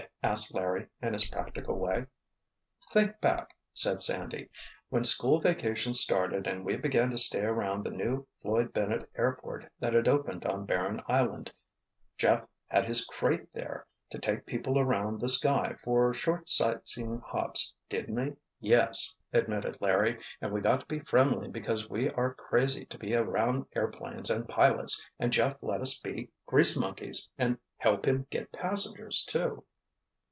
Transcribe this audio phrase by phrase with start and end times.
[0.23, 2.05] asked Larry, in his practical way.
[2.91, 4.49] "Think back," said Sandy.
[4.89, 9.65] "When school vacations started and we began to stay around the new Floyd Bennett airport
[9.79, 11.51] that had opened on Barren Island,
[12.19, 17.19] Jeff had his 'crate' there to take people around the sky for short sight seeing
[17.21, 22.35] hops, didn't he?" "Yes," admitted Larry, "and we got to be friendly because we are
[22.35, 27.57] crazy to be around airplanes and pilots, and Jeff let us be 'grease monkeys' and
[27.77, 29.63] help him get passengers, too."